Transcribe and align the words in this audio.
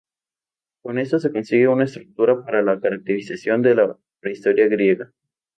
Con 0.81 0.97
esto 0.97 1.19
se 1.19 1.31
consigue 1.31 1.67
una 1.67 1.83
estructura 1.83 2.43
para 2.43 2.63
la 2.63 2.79
caracterización 2.79 3.61
de 3.61 3.75
la 3.75 3.99
prehistoria 4.19 4.67
griega. 4.67 5.13